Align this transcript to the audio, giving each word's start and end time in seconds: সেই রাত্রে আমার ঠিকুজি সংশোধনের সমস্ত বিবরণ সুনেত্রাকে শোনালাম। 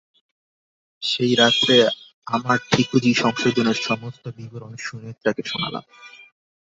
সেই 1.01 1.33
রাত্রে 1.35 1.75
আমার 2.27 2.57
ঠিকুজি 2.71 3.11
সংশোধনের 3.13 3.77
সমস্ত 3.81 4.23
বিবরণ 4.37 4.73
সুনেত্রাকে 4.77 5.43
শোনালাম। 5.45 5.83